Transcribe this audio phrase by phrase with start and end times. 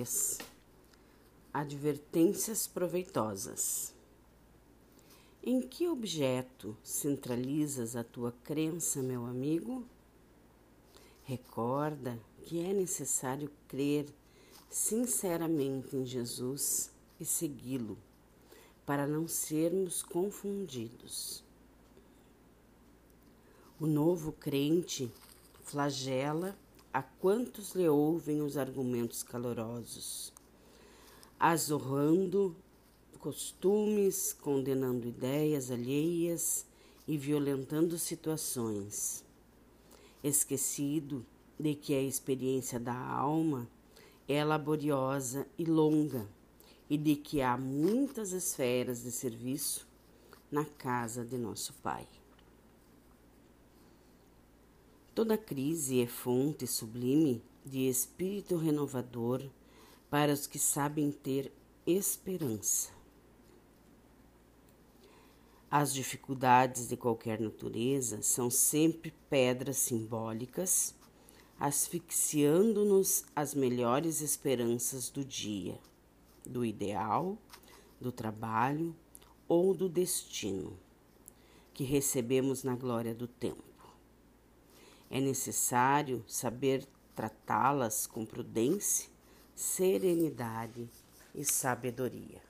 [0.00, 0.38] Capítulo 3
[1.52, 3.92] Advertências proveitosas.
[5.42, 9.84] Em que objeto centralizas a tua crença, meu amigo?
[11.24, 14.06] Recorda que é necessário crer
[14.70, 17.98] sinceramente em Jesus e segui-lo,
[18.86, 21.44] para não sermos confundidos.
[23.78, 25.10] O novo crente
[25.64, 26.56] flagela
[26.92, 30.32] a quantos lhe ouvem os argumentos calorosos,
[31.38, 32.56] azorrando
[33.18, 36.66] costumes, condenando ideias alheias
[37.06, 39.24] e violentando situações,
[40.24, 41.24] esquecido
[41.58, 43.68] de que a experiência da alma
[44.26, 46.26] é laboriosa e longa
[46.88, 49.86] e de que há muitas esferas de serviço
[50.50, 52.06] na casa de nosso Pai.
[55.20, 59.42] Toda crise é fonte sublime de espírito renovador
[60.08, 61.52] para os que sabem ter
[61.86, 62.88] esperança.
[65.70, 70.94] As dificuldades de qualquer natureza são sempre pedras simbólicas,
[71.58, 75.78] asfixiando-nos as melhores esperanças do dia,
[76.46, 77.36] do ideal,
[78.00, 78.96] do trabalho
[79.46, 80.78] ou do destino,
[81.74, 83.69] que recebemos na glória do tempo.
[85.10, 89.10] É necessário saber tratá-las com prudência,
[89.54, 90.88] serenidade
[91.34, 92.40] e sabedoria.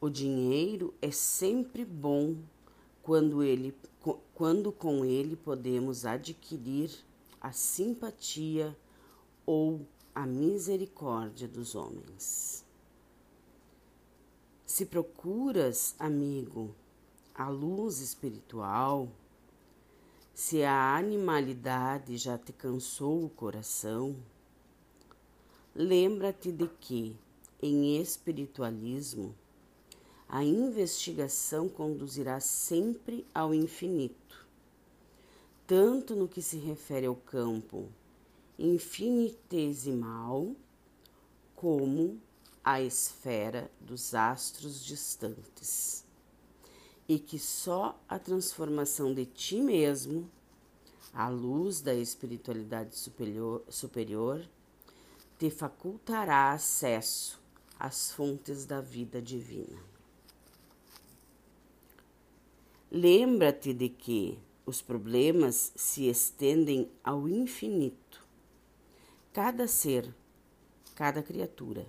[0.00, 2.36] O dinheiro é sempre bom
[3.02, 3.74] quando, ele,
[4.34, 6.90] quando com ele podemos adquirir
[7.40, 8.76] a simpatia
[9.44, 12.65] ou a misericórdia dos homens.
[14.76, 16.74] Se procuras, amigo,
[17.34, 19.08] a luz espiritual,
[20.34, 24.14] se a animalidade já te cansou o coração,
[25.74, 27.16] lembra-te de que,
[27.62, 29.34] em espiritualismo,
[30.28, 34.46] a investigação conduzirá sempre ao infinito,
[35.66, 37.88] tanto no que se refere ao campo
[38.58, 40.54] infinitesimal,
[41.54, 42.20] como
[42.66, 46.04] à esfera dos astros distantes,
[47.08, 50.28] e que só a transformação de ti mesmo,
[51.14, 54.44] à luz da espiritualidade superior, superior
[55.38, 57.40] te facultará acesso
[57.78, 59.78] às fontes da vida divina.
[62.90, 68.26] Lembra-te de que os problemas se estendem ao infinito.
[69.32, 70.12] Cada ser,
[70.96, 71.86] cada criatura,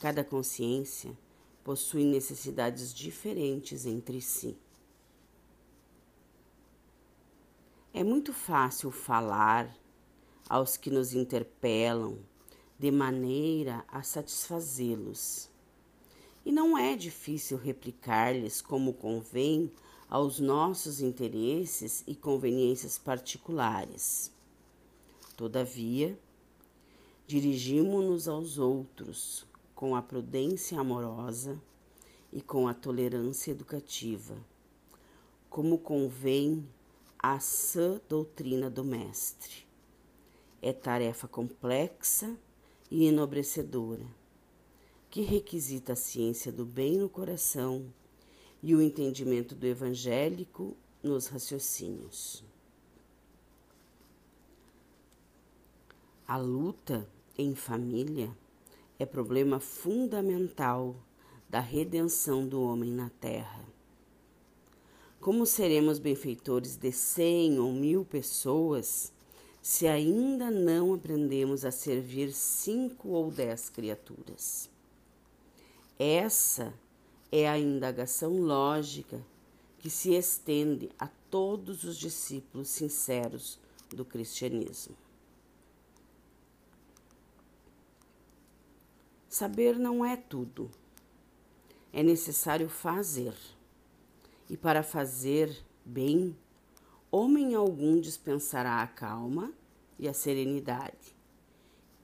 [0.00, 1.16] cada consciência
[1.62, 4.56] possui necessidades diferentes entre si.
[7.92, 9.76] É muito fácil falar
[10.48, 12.18] aos que nos interpelam
[12.78, 15.50] de maneira a satisfazê-los.
[16.46, 19.70] E não é difícil replicar-lhes como convém
[20.08, 24.32] aos nossos interesses e conveniências particulares.
[25.36, 26.18] Todavia,
[27.26, 29.49] dirigimos-nos aos outros
[29.80, 31.58] com a prudência amorosa
[32.30, 34.36] e com a tolerância educativa,
[35.48, 36.68] como convém
[37.18, 39.66] à sã doutrina do Mestre.
[40.60, 42.36] É tarefa complexa
[42.90, 44.04] e enobrecedora,
[45.08, 47.90] que requisita a ciência do bem no coração
[48.62, 52.44] e o entendimento do evangélico nos raciocínios.
[56.28, 57.08] A luta
[57.38, 58.30] em família
[59.00, 60.94] é problema fundamental
[61.48, 63.64] da redenção do homem na terra.
[65.18, 69.10] Como seremos benfeitores de cem ou mil pessoas
[69.62, 74.68] se ainda não aprendemos a servir cinco ou dez criaturas?
[75.98, 76.74] Essa
[77.32, 79.24] é a indagação lógica
[79.78, 83.58] que se estende a todos os discípulos sinceros
[83.88, 84.94] do cristianismo.
[89.30, 90.70] Saber não é tudo.
[91.90, 93.34] É necessário fazer.
[94.50, 96.36] E para fazer bem,
[97.10, 99.50] homem algum dispensará a calma
[99.98, 101.16] e a serenidade,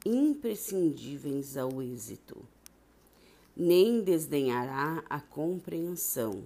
[0.06, 2.43] imprescindíveis ao êxito
[3.56, 6.44] nem desdenhará a compreensão,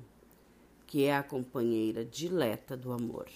[0.87, 3.29] que é a companheira dileta do amor.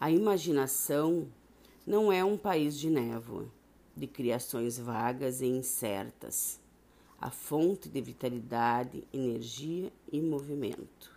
[0.00, 1.28] A imaginação
[1.86, 3.46] não é um país de névoa,
[3.94, 6.58] de criações vagas e incertas,
[7.16, 11.14] a fonte de vitalidade, energia e movimento.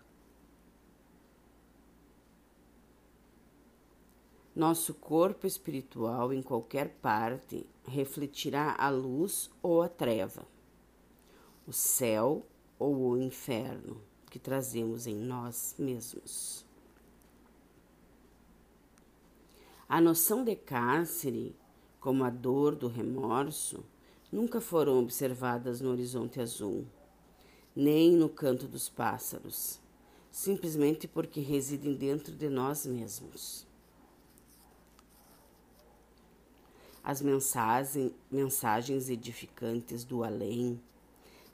[4.56, 10.46] Nosso corpo espiritual, em qualquer parte, refletirá a luz ou a treva,
[11.66, 12.46] o céu
[12.78, 14.00] ou o inferno
[14.30, 16.69] que trazemos em nós mesmos.
[19.92, 21.56] A noção de cárcere,
[22.00, 23.84] como a dor do remorso,
[24.32, 26.86] nunca foram observadas no horizonte azul,
[27.76, 29.80] nem no canto dos pássaros,
[30.30, 33.66] simplesmente porque residem dentro de nós mesmos.
[37.04, 40.80] As mensagens, mensagens edificantes do além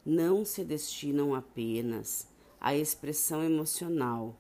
[0.06, 2.28] não se destinam apenas
[2.60, 4.36] à expressão emocional,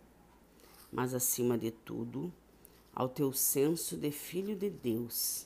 [0.92, 2.30] mas, acima de tudo,
[2.95, 5.45] ao teu senso de filho de Deus,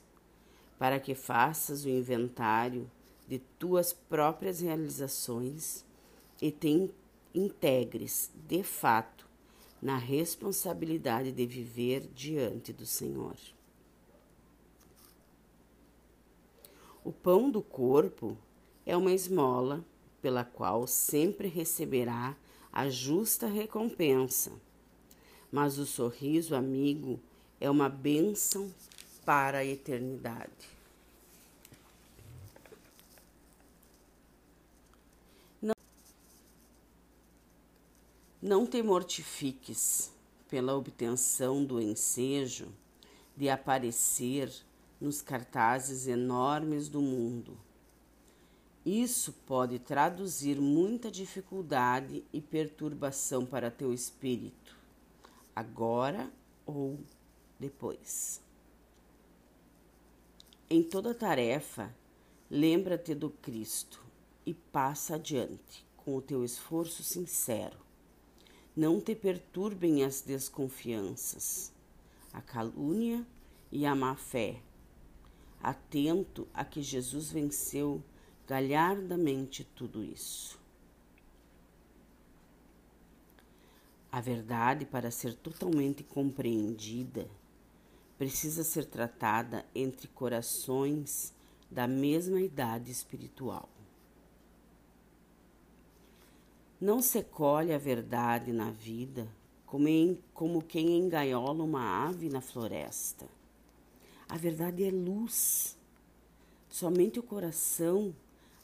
[0.78, 2.90] para que faças o inventário
[3.28, 5.84] de tuas próprias realizações
[6.40, 6.92] e te
[7.34, 9.28] integres, de fato,
[9.82, 13.36] na responsabilidade de viver diante do Senhor.
[17.04, 18.38] O pão do corpo
[18.86, 19.84] é uma esmola
[20.22, 22.36] pela qual sempre receberá
[22.72, 24.52] a justa recompensa,
[25.52, 27.20] mas o sorriso amigo
[27.60, 28.74] é uma bênção
[29.26, 30.80] para a eternidade.
[38.42, 40.14] Não, te mortifiques
[40.50, 42.70] pela obtenção do ensejo
[43.36, 44.50] de aparecer
[45.00, 47.58] nos cartazes enormes do mundo.
[48.86, 54.76] Isso pode traduzir muita dificuldade e perturbação para teu espírito,
[55.54, 56.32] agora
[56.66, 56.98] ou
[57.60, 58.42] depois.
[60.70, 61.94] Em toda tarefa,
[62.50, 64.04] lembra-te do Cristo
[64.46, 67.78] e passa adiante com o teu esforço sincero.
[68.76, 71.72] Não te perturbem as desconfianças,
[72.32, 73.26] a calúnia
[73.72, 74.62] e a má fé
[75.62, 78.02] atento a que Jesus venceu
[78.48, 80.58] galhardamente tudo isso.
[84.12, 87.30] A verdade, para ser totalmente compreendida,
[88.20, 91.34] precisa ser tratada entre corações
[91.72, 93.70] da mesma idade espiritual.
[96.82, 99.26] Não se colhe a verdade na vida
[99.66, 103.26] como, em, como quem engaiola uma ave na floresta.
[104.28, 105.78] A verdade é luz.
[106.70, 108.14] Somente o coração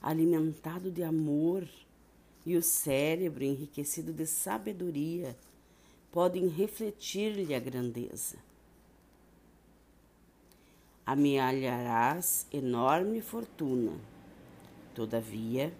[0.01, 1.65] alimentado de amor
[2.45, 5.35] e o cérebro enriquecido de sabedoria
[6.11, 8.37] podem refletir-lhe a grandeza.
[11.05, 13.91] Amealharás enorme fortuna,
[14.95, 15.71] todavia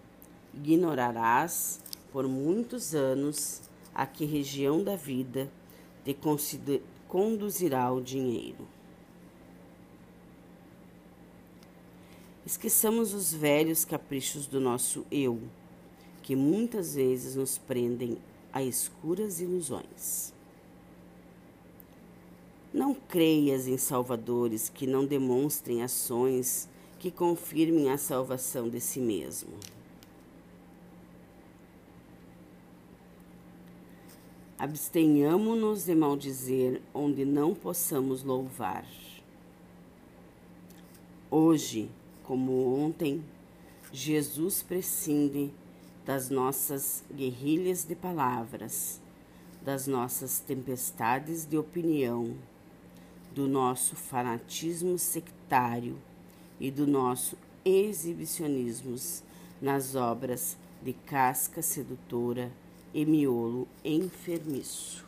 [0.54, 1.80] ignorarás
[2.12, 3.62] por muitos anos
[3.92, 5.50] a que região da vida
[6.04, 6.16] te
[7.08, 8.68] conduzirá o dinheiro.
[12.46, 15.40] Esqueçamos os velhos caprichos do nosso eu,
[16.22, 18.18] que muitas vezes nos prendem
[18.52, 20.35] a escuras ilusões.
[22.76, 26.68] Não creias em salvadores que não demonstrem ações
[26.98, 29.54] que confirmem a salvação de si mesmo.
[34.58, 38.86] Abstenhamo-nos de maldizer onde não possamos louvar.
[41.30, 41.90] Hoje,
[42.24, 43.24] como ontem,
[43.90, 45.50] Jesus prescinde
[46.04, 49.00] das nossas guerrilhas de palavras,
[49.62, 52.36] das nossas tempestades de opinião,
[53.36, 55.98] do nosso fanatismo sectário
[56.58, 58.96] e do nosso exibicionismo
[59.60, 62.50] nas obras de casca sedutora
[62.94, 65.04] e miolo enfermiço.